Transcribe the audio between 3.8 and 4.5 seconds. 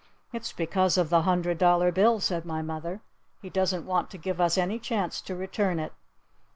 want to give